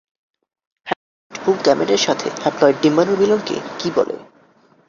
[0.87, 4.15] Haploid পুং গ্যামেটের সাথে হ্যাপ্লয়েড ডিম্বাণুর মিলনকে কী বলে?